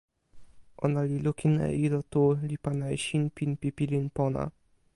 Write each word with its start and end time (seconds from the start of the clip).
ona 0.85 1.01
li 1.09 1.17
lukin 1.25 1.55
e 1.67 1.69
ilo 1.85 1.99
tu, 2.11 2.23
li 2.49 2.57
pana 2.63 2.85
e 2.95 2.97
sinpin 3.05 3.51
pi 3.61 3.69
pilin 3.77 4.05
pona. 4.17 4.43